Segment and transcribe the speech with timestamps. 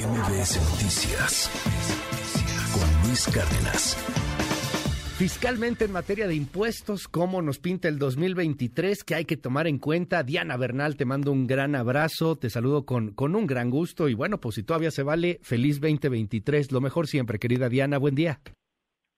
[0.00, 1.50] MBS Noticias
[2.72, 3.96] con Luis Cárdenas.
[5.18, 9.04] Fiscalmente en materia de impuestos, ¿cómo nos pinta el 2023?
[9.04, 10.22] que hay que tomar en cuenta?
[10.22, 14.14] Diana Bernal, te mando un gran abrazo, te saludo con, con un gran gusto y
[14.14, 18.38] bueno, pues si todavía se vale, feliz 2023, lo mejor siempre, querida Diana, buen día.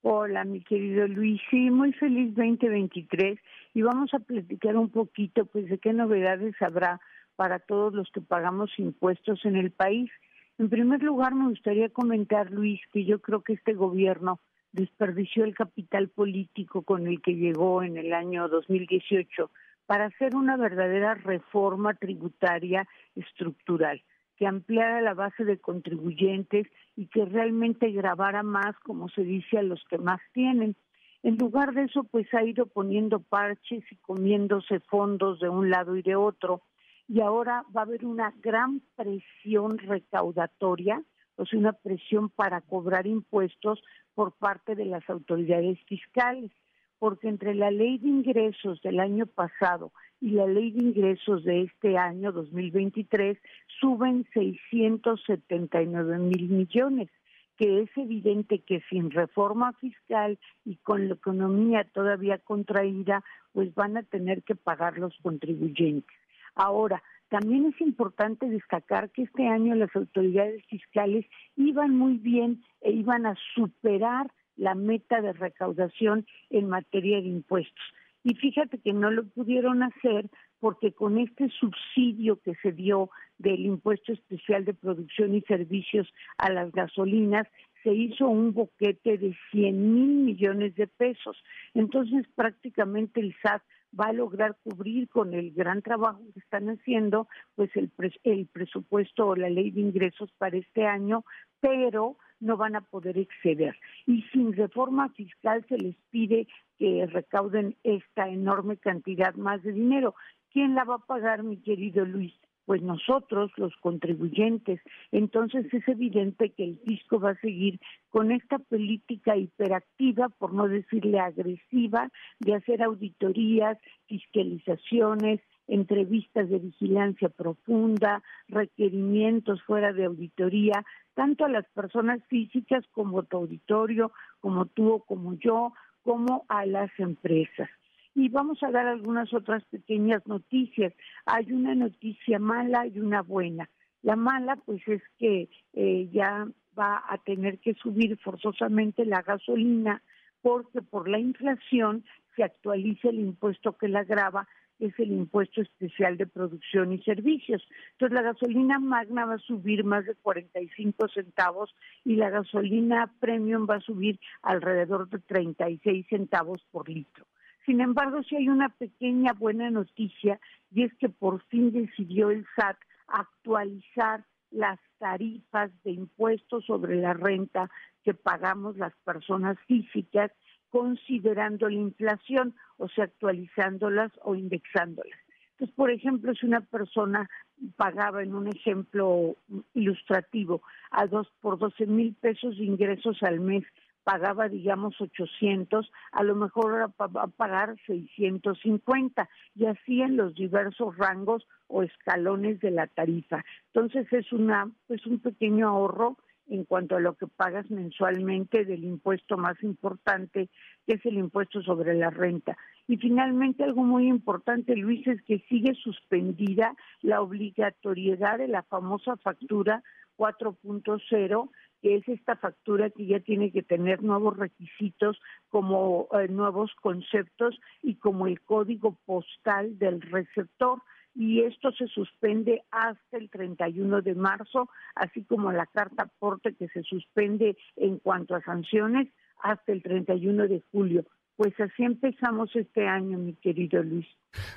[0.00, 3.38] Hola, mi querido Luis, sí, muy feliz 2023
[3.74, 7.00] y vamos a platicar un poquito pues de qué novedades habrá
[7.36, 10.10] para todos los que pagamos impuestos en el país.
[10.58, 14.40] En primer lugar, me gustaría comentar, Luis, que yo creo que este gobierno
[14.72, 19.50] desperdició el capital político con el que llegó en el año 2018
[19.86, 24.02] para hacer una verdadera reforma tributaria estructural
[24.36, 26.66] que ampliara la base de contribuyentes
[26.96, 30.74] y que realmente grabara más, como se dice, a los que más tienen.
[31.22, 35.96] En lugar de eso, pues ha ido poniendo parches y comiéndose fondos de un lado
[35.96, 36.62] y de otro
[37.08, 41.02] y ahora va a haber una gran presión recaudatoria,
[41.36, 43.82] o sea, una presión para cobrar impuestos
[44.14, 46.50] por parte de las autoridades fiscales,
[46.98, 51.62] porque entre la ley de ingresos del año pasado y la ley de ingresos de
[51.62, 53.38] este año 2023
[53.80, 57.08] suben 679 mil millones
[57.56, 63.22] que es evidente que sin reforma fiscal y con la economía todavía contraída,
[63.52, 66.16] pues van a tener que pagar los contribuyentes.
[66.54, 71.24] Ahora, también es importante destacar que este año las autoridades fiscales
[71.56, 77.82] iban muy bien e iban a superar la meta de recaudación en materia de impuestos.
[78.24, 80.28] Y fíjate que no lo pudieron hacer
[80.60, 86.50] porque con este subsidio que se dio del impuesto especial de producción y servicios a
[86.50, 87.48] las gasolinas,
[87.82, 91.42] se hizo un boquete de 100 mil millones de pesos.
[91.74, 93.62] Entonces prácticamente el SAT
[93.98, 97.90] va a lograr cubrir con el gran trabajo que están haciendo, pues el,
[98.24, 101.24] el presupuesto o la ley de ingresos para este año,
[101.60, 103.76] pero no van a poder exceder.
[104.06, 110.14] Y sin reforma fiscal se les pide que recauden esta enorme cantidad más de dinero.
[110.50, 112.34] ¿Quién la va a pagar, mi querido Luis?
[112.64, 114.80] Pues nosotros, los contribuyentes.
[115.10, 117.80] Entonces es evidente que el fisco va a seguir
[118.10, 127.28] con esta política hiperactiva, por no decirle agresiva, de hacer auditorías, fiscalizaciones, entrevistas de vigilancia
[127.28, 130.84] profunda, requerimientos fuera de auditoría,
[131.14, 136.66] tanto a las personas físicas como tu auditorio, como tú o como yo, como a
[136.66, 137.68] las empresas.
[138.14, 140.92] Y vamos a dar algunas otras pequeñas noticias.
[141.26, 143.68] Hay una noticia mala y una buena.
[144.02, 146.46] La mala, pues, es que eh, ya
[146.78, 150.02] va a tener que subir forzosamente la gasolina
[150.42, 152.04] porque por la inflación
[152.36, 154.48] se actualiza el impuesto que la grava,
[154.78, 157.62] es el impuesto especial de producción y servicios.
[157.92, 161.72] Entonces la gasolina magna va a subir más de 45 centavos
[162.04, 167.24] y la gasolina premium va a subir alrededor de 36 centavos por litro.
[167.64, 170.40] Sin embargo, sí hay una pequeña buena noticia
[170.72, 177.14] y es que por fin decidió el SAT actualizar las tarifas de impuestos sobre la
[177.14, 177.70] renta
[178.04, 180.30] que pagamos las personas físicas
[180.70, 185.18] considerando la inflación, o sea, actualizándolas o indexándolas.
[185.52, 187.28] Entonces, por ejemplo, si una persona
[187.76, 189.36] pagaba en un ejemplo
[189.74, 193.64] ilustrativo a dos por 12 mil pesos de ingresos al mes
[194.04, 200.96] pagaba, digamos, 800, a lo mejor va a pagar 650, y así en los diversos
[200.96, 203.44] rangos o escalones de la tarifa.
[203.72, 206.16] Entonces es una, pues un pequeño ahorro
[206.48, 210.50] en cuanto a lo que pagas mensualmente del impuesto más importante,
[210.86, 212.56] que es el impuesto sobre la renta.
[212.88, 219.16] Y finalmente, algo muy importante, Luis, es que sigue suspendida la obligatoriedad de la famosa
[219.16, 219.82] factura
[220.18, 221.50] 4.0
[221.82, 225.20] que es esta factura que ya tiene que tener nuevos requisitos
[225.50, 230.80] como eh, nuevos conceptos y como el código postal del receptor
[231.14, 236.68] y esto se suspende hasta el 31 de marzo, así como la carta aporte que
[236.68, 239.08] se suspende en cuanto a sanciones
[239.42, 241.04] hasta el 31 de julio.
[241.42, 244.06] Pues así empezamos este año, mi querido Luis.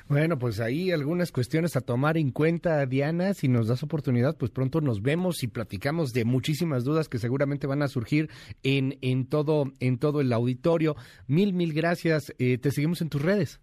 [0.08, 3.34] Bueno, pues ahí algunas cuestiones a tomar en cuenta, Diana.
[3.34, 7.66] Si nos das oportunidad, pues pronto nos vemos y platicamos de muchísimas dudas que seguramente
[7.66, 8.30] van a surgir
[8.62, 10.96] en, en, todo, en todo el auditorio.
[11.28, 12.36] Mil, mil gracias.
[12.38, 13.60] Eh, te seguimos en tus redes.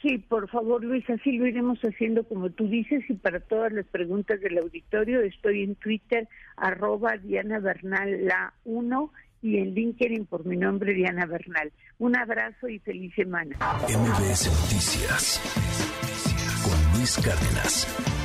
[0.00, 3.86] Sí, por favor, Luis, así lo iremos haciendo como tú dices y para todas las
[3.86, 9.10] preguntas del auditorio estoy en Twitter, arroba Diana Bernal la 1
[9.44, 11.70] y en LinkedIn por mi nombre, Diana Bernal.
[11.98, 13.54] Un abrazo y feliz semana.
[13.82, 15.38] MBS Noticias
[16.64, 18.23] con Luis Cárdenas.